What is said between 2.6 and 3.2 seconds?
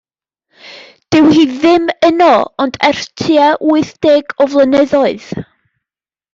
ond ers